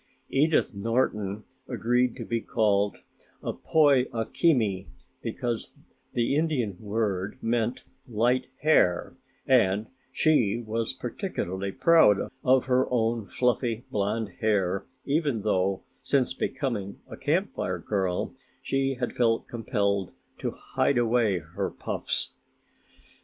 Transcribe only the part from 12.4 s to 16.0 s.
of her own fluffy blonde hair even though